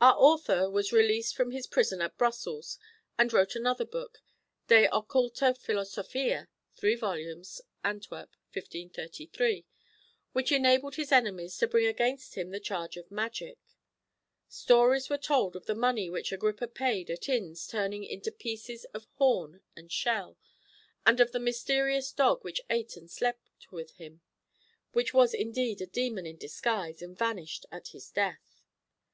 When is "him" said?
12.36-12.48, 23.96-24.22